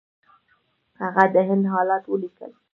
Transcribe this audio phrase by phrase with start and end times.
[1.01, 2.51] هغه د هند حالات ولیکل.